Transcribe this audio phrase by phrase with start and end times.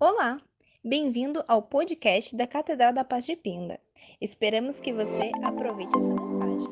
[0.00, 0.38] Olá,
[0.84, 3.78] bem-vindo ao podcast da Catedral da Paz de Pinda.
[4.20, 6.68] Esperamos que você aproveite essa mensagem.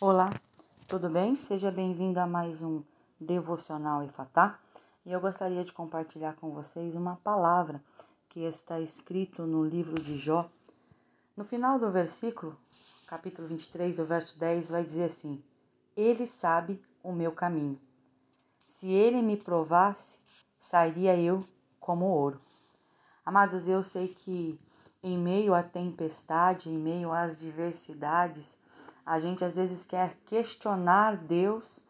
[0.00, 0.30] Olá,
[0.86, 1.34] tudo bem?
[1.34, 2.84] Seja bem-vindo a mais um
[3.20, 4.60] Devocional Ifatá.
[5.04, 7.82] E eu gostaria de compartilhar com vocês uma palavra
[8.28, 10.48] que está escrito no livro de Jó,
[11.40, 12.54] no final do versículo,
[13.06, 15.42] capítulo 23, do verso 10, vai dizer assim:
[15.96, 17.80] Ele sabe o meu caminho.
[18.66, 20.18] Se ele me provasse,
[20.58, 21.42] sairia eu
[21.80, 22.38] como ouro.
[23.24, 24.60] Amados, eu sei que
[25.02, 28.58] em meio à tempestade, em meio às diversidades,
[29.06, 31.82] a gente às vezes quer questionar Deus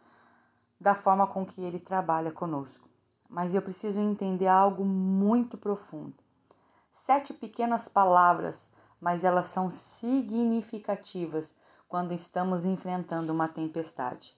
[0.80, 2.88] da forma com que ele trabalha conosco.
[3.28, 6.14] Mas eu preciso entender algo muito profundo.
[6.92, 11.54] Sete pequenas palavras mas elas são significativas
[11.88, 14.36] quando estamos enfrentando uma tempestade.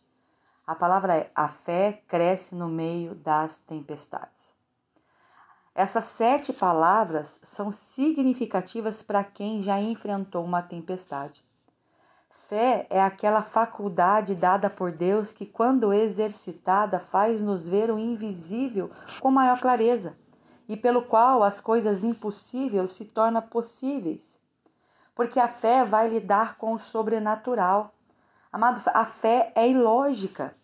[0.66, 4.54] A palavra é: a fé cresce no meio das tempestades.
[5.74, 11.44] Essas sete palavras são significativas para quem já enfrentou uma tempestade.
[12.30, 18.90] Fé é aquela faculdade dada por Deus que, quando exercitada, faz nos ver o invisível
[19.20, 20.16] com maior clareza
[20.68, 24.42] e pelo qual as coisas impossíveis se tornam possíveis
[25.14, 27.94] porque a fé vai lidar com o sobrenatural.
[28.52, 30.54] Amado, a fé é ilógica,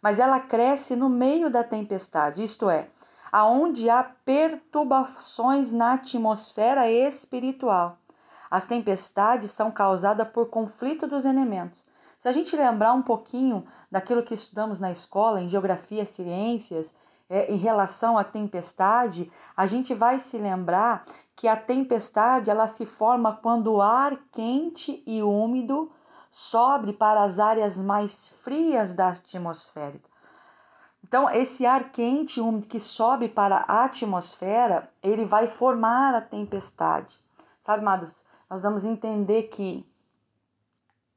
[0.00, 2.88] mas ela cresce no meio da tempestade, isto é,
[3.30, 7.98] aonde há perturbações na atmosfera espiritual.
[8.50, 11.86] As tempestades são causadas por conflito dos elementos.
[12.18, 16.94] Se a gente lembrar um pouquinho daquilo que estudamos na escola, em geografia, ciências,
[17.30, 21.02] é, em relação à tempestade, a gente vai se lembrar
[21.42, 25.90] que a tempestade ela se forma quando o ar quente e úmido
[26.30, 30.00] sobe para as áreas mais frias da atmosfera.
[31.02, 36.20] Então, esse ar quente e úmido que sobe para a atmosfera, ele vai formar a
[36.20, 37.18] tempestade.
[37.60, 38.22] Sabe, amados?
[38.48, 39.84] Nós vamos entender que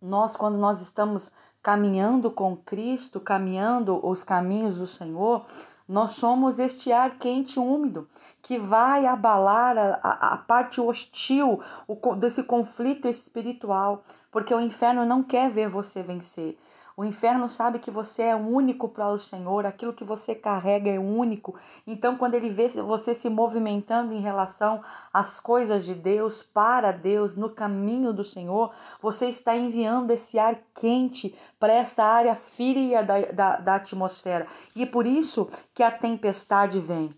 [0.01, 1.31] nós, quando nós estamos
[1.61, 5.45] caminhando com Cristo, caminhando os caminhos do Senhor,
[5.87, 8.07] nós somos este ar quente e úmido
[8.41, 15.05] que vai abalar a, a, a parte hostil o, desse conflito espiritual, porque o inferno
[15.05, 16.57] não quer ver você vencer.
[16.97, 20.97] O inferno sabe que você é único para o Senhor, aquilo que você carrega é
[20.97, 21.53] único.
[21.85, 24.81] Então, quando ele vê você se movimentando em relação
[25.13, 30.57] às coisas de Deus, para Deus, no caminho do Senhor, você está enviando esse ar
[30.73, 34.47] quente para essa área fria da, da, da atmosfera.
[34.73, 37.13] E por isso que a tempestade vem.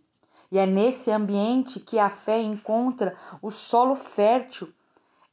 [0.51, 4.73] E é nesse ambiente que a fé encontra o solo fértil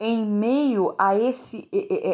[0.05, 1.67] em meio a esse,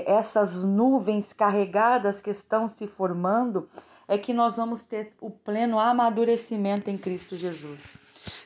[0.07, 3.69] essas nuvens carregadas que estão se formando,
[4.07, 7.97] é que nós vamos ter o pleno amadurecimento em Cristo Jesus.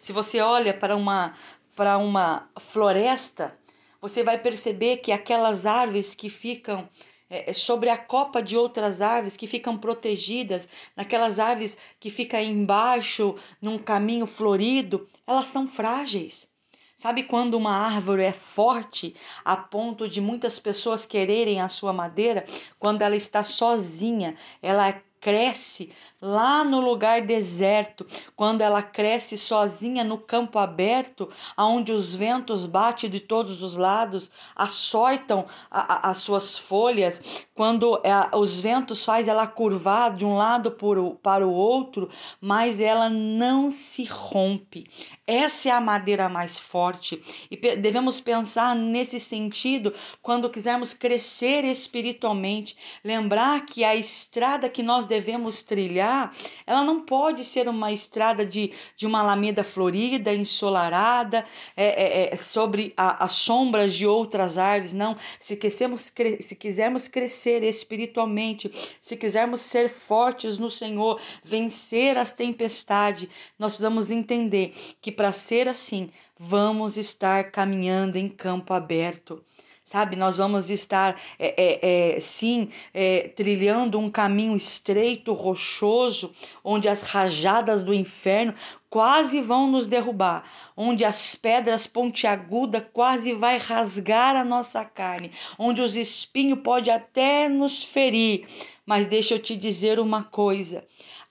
[0.00, 1.34] Se você olha para uma,
[1.76, 3.54] para uma floresta,
[4.00, 6.88] você vai perceber que aquelas árvores que ficam
[7.28, 13.34] é, sobre a copa de outras árvores que ficam protegidas, naquelas árvores que ficam embaixo,
[13.60, 16.53] num caminho florido, elas são frágeis.
[16.96, 22.46] Sabe quando uma árvore é forte a ponto de muitas pessoas quererem a sua madeira?
[22.78, 25.90] Quando ela está sozinha, ela cresce
[26.20, 33.08] lá no lugar deserto, quando ela cresce sozinha no campo aberto, aonde os ventos batem
[33.08, 39.26] de todos os lados, açoitam a, a, as suas folhas, quando é, os ventos faz
[39.26, 44.86] ela curvar de um lado por, para o outro, mas ela não se rompe.
[45.26, 47.18] Essa é a madeira mais forte.
[47.50, 55.06] E devemos pensar nesse sentido quando quisermos crescer espiritualmente, lembrar que a estrada que nós
[55.14, 56.34] devemos trilhar,
[56.66, 61.44] ela não pode ser uma estrada de, de uma alameda florida, ensolarada,
[61.76, 65.16] é, é, é sobre as sombras de outras árvores, não.
[65.38, 73.28] Se, quisermos, se quisermos crescer espiritualmente, se quisermos ser fortes no Senhor, vencer as tempestades,
[73.56, 79.42] nós precisamos entender que para ser assim, vamos estar caminhando em campo aberto
[79.84, 80.16] sabe?
[80.16, 86.32] Nós vamos estar, é, é, é, sim, é, trilhando um caminho estreito, rochoso,
[86.64, 88.54] onde as rajadas do inferno
[88.88, 90.44] quase vão nos derrubar,
[90.76, 97.48] onde as pedras pontiagudas quase vai rasgar a nossa carne, onde os espinhos pode até
[97.48, 98.46] nos ferir.
[98.86, 100.84] Mas deixa eu te dizer uma coisa: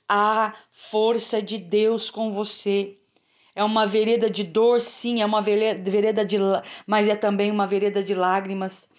[0.08, 2.98] há força de Deus com você
[3.56, 6.38] É uma vereda de dor, sim, é uma vereda de,
[6.88, 8.90] mas é também uma vereda de lágrimas,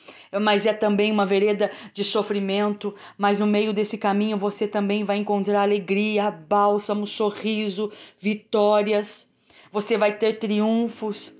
[0.40, 5.16] mas é também uma vereda de sofrimento, mas no meio desse caminho você também vai
[5.16, 9.32] encontrar alegria, bálsamo, sorriso, vitórias.
[9.72, 11.36] Você vai ter triunfos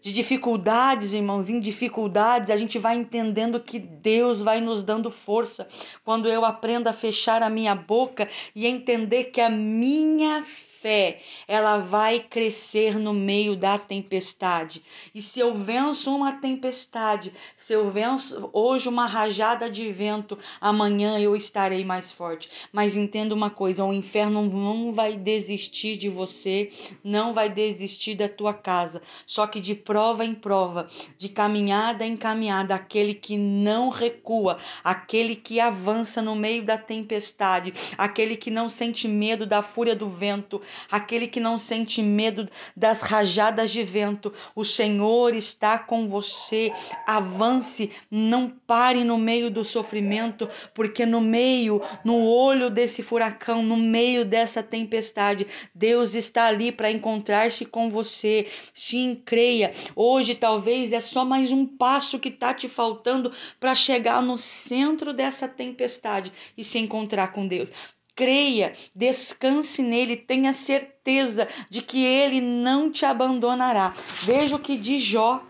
[0.00, 5.66] de dificuldades, irmãos, em dificuldades, a gente vai entendendo que Deus vai nos dando força.
[6.04, 10.42] Quando eu aprendo a fechar a minha boca e entender que a minha
[10.80, 14.82] fé, ela vai crescer no meio da tempestade.
[15.14, 21.18] E se eu venço uma tempestade, se eu venço hoje uma rajada de vento, amanhã
[21.18, 22.48] eu estarei mais forte.
[22.72, 26.70] Mas entenda uma coisa, o inferno não vai desistir de você,
[27.02, 29.02] não vai desistir da tua casa.
[29.26, 35.34] Só que de prova em prova, de caminhada em caminhada, aquele que não recua, aquele
[35.34, 40.60] que avança no meio da tempestade, aquele que não sente medo da fúria do vento,
[40.90, 44.32] aquele que não sente medo das rajadas de vento.
[44.54, 46.72] O Senhor está com você.
[47.06, 53.76] Avance, não pare no meio do sofrimento, porque no meio, no olho desse furacão, no
[53.76, 58.46] meio dessa tempestade, Deus está ali para encontrar-se com você.
[58.72, 59.72] Sim, creia.
[59.94, 65.12] Hoje talvez é só mais um passo que está te faltando para chegar no centro
[65.12, 67.72] dessa tempestade e se encontrar com Deus
[68.18, 73.94] creia, descanse nele, tenha certeza de que ele não te abandonará.
[74.22, 75.40] Veja o que diz Jó.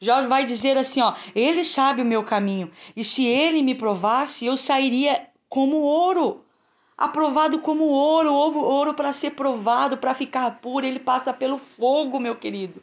[0.00, 4.46] Jó vai dizer assim, ó, ele sabe o meu caminho, e se ele me provasse,
[4.46, 6.42] eu sairia como ouro.
[6.96, 12.36] Aprovado como ouro, ouro para ser provado, para ficar puro, ele passa pelo fogo, meu
[12.36, 12.82] querido.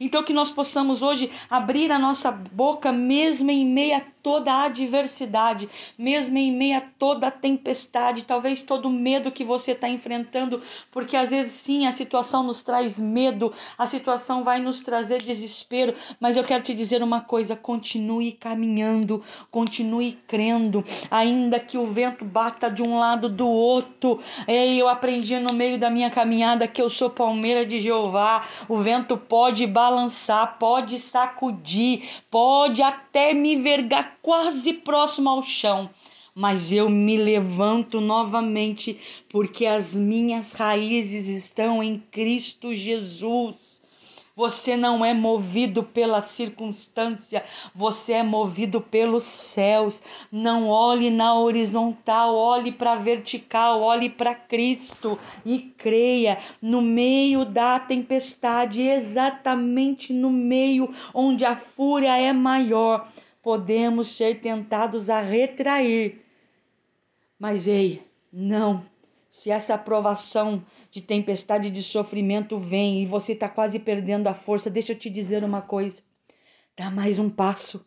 [0.00, 4.64] Então que nós possamos hoje abrir a nossa boca mesmo em meio a toda a
[4.64, 5.68] adversidade,
[5.98, 10.62] mesmo em meio a toda a tempestade, talvez todo o medo que você está enfrentando,
[10.90, 15.94] porque às vezes sim a situação nos traz medo, a situação vai nos trazer desespero,
[16.18, 22.24] mas eu quero te dizer uma coisa: continue caminhando, continue crendo, ainda que o vento
[22.24, 24.18] bata de um lado do outro.
[24.48, 28.78] E eu aprendi no meio da minha caminhada que eu sou palmeira de Jeová, o
[28.78, 35.90] vento pode balançar, pode sacudir, pode até me vergar quase próximo ao chão,
[36.34, 38.98] mas eu me levanto novamente
[39.28, 43.82] porque as minhas raízes estão em Cristo Jesus.
[44.34, 47.44] Você não é movido pela circunstância,
[47.74, 50.02] você é movido pelos céus.
[50.32, 57.44] Não olhe na horizontal, olhe para a vertical, olhe para Cristo e creia no meio
[57.44, 63.06] da tempestade, exatamente no meio onde a fúria é maior
[63.44, 66.22] podemos ser tentados a retrair.
[67.38, 68.02] Mas ei,
[68.32, 68.82] não.
[69.28, 74.70] Se essa aprovação de tempestade de sofrimento vem e você está quase perdendo a força,
[74.70, 76.02] deixa eu te dizer uma coisa.
[76.74, 77.84] Dá mais um passo.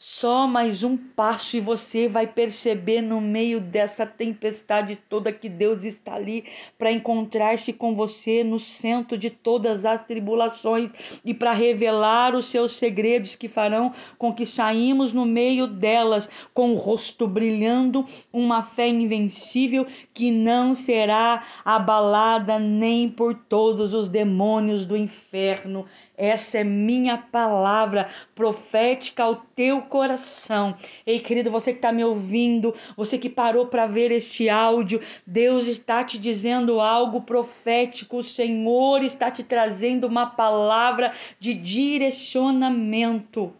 [0.00, 5.82] Só mais um passo e você vai perceber no meio dessa tempestade toda que Deus
[5.82, 6.44] está ali
[6.78, 12.76] para encontrar-se com você no centro de todas as tribulações e para revelar os seus
[12.76, 18.86] segredos que farão com que saímos no meio delas com o rosto brilhando, uma fé
[18.86, 19.84] invencível
[20.14, 25.84] que não será abalada nem por todos os demônios do inferno.
[26.16, 30.76] Essa é minha palavra profética ao teu coração.
[31.04, 35.66] Ei, querido, você que está me ouvindo, você que parou para ver este áudio, Deus
[35.66, 43.52] está te dizendo algo profético, o Senhor está te trazendo uma palavra de direcionamento.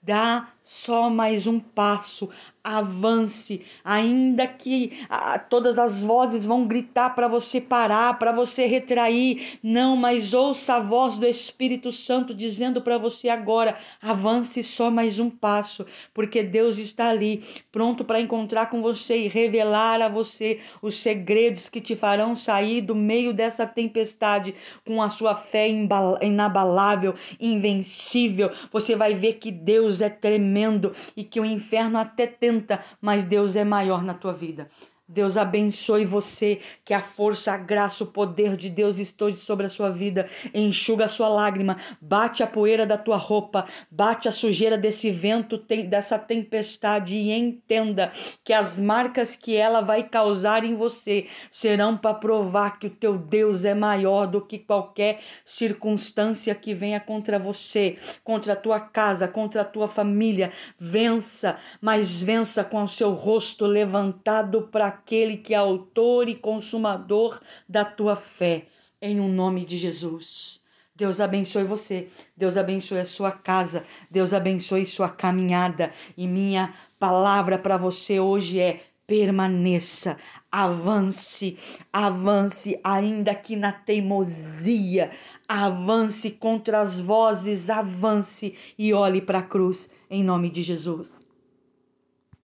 [0.00, 2.28] Dá só mais um passo,
[2.64, 9.60] avance, ainda que ah, todas as vozes vão gritar para você parar, para você retrair.
[9.62, 15.20] Não, mas ouça a voz do Espírito Santo dizendo para você agora: avance só mais
[15.20, 20.58] um passo, porque Deus está ali, pronto para encontrar com você e revelar a você
[20.82, 24.52] os segredos que te farão sair do meio dessa tempestade
[24.84, 28.50] com a sua fé inabalável, invencível.
[28.72, 33.24] Você vai ver que Deus é tremendo tremendo e que o inferno até tenta, mas
[33.24, 34.68] Deus é maior na tua vida.
[35.08, 39.68] Deus abençoe você, que a força, a graça, o poder de Deus esteja sobre a
[39.68, 40.28] sua vida.
[40.52, 45.58] Enxuga a sua lágrima, bate a poeira da tua roupa, bate a sujeira desse vento,
[45.88, 48.10] dessa tempestade e entenda
[48.42, 53.16] que as marcas que ela vai causar em você serão para provar que o teu
[53.16, 59.28] Deus é maior do que qualquer circunstância que venha contra você, contra a tua casa,
[59.28, 60.50] contra a tua família.
[60.76, 67.38] Vença, mas vença com o seu rosto levantado para aquele que é autor e consumador
[67.68, 68.66] da tua fé.
[69.00, 70.64] em um nome de Jesus.
[70.96, 75.92] Deus abençoe você, Deus abençoe a sua casa, Deus abençoe sua caminhada.
[76.16, 80.16] E minha palavra para você hoje é: permaneça,
[80.50, 81.58] avance,
[81.92, 85.10] avance, ainda que na teimosia,
[85.46, 91.25] avance contra as vozes, avance e olhe para a cruz, em nome de Jesus.